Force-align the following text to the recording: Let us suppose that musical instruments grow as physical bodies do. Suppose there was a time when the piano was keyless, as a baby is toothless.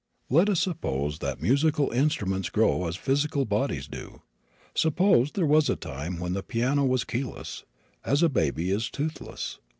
Let 0.31 0.49
us 0.49 0.59
suppose 0.59 1.19
that 1.19 1.43
musical 1.43 1.91
instruments 1.91 2.49
grow 2.49 2.87
as 2.87 2.95
physical 2.95 3.45
bodies 3.45 3.85
do. 3.87 4.23
Suppose 4.73 5.33
there 5.33 5.45
was 5.45 5.69
a 5.69 5.75
time 5.75 6.17
when 6.17 6.33
the 6.33 6.41
piano 6.41 6.83
was 6.83 7.03
keyless, 7.03 7.65
as 8.03 8.23
a 8.23 8.27
baby 8.29 8.71
is 8.71 8.89
toothless. 8.89 9.59